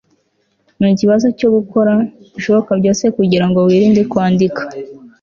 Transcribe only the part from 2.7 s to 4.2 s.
byose kugirango wirinde